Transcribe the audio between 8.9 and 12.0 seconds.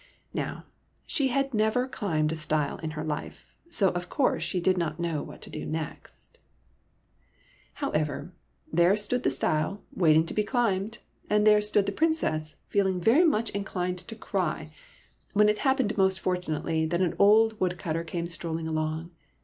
stood the stile waiting to be climbed, and there stood the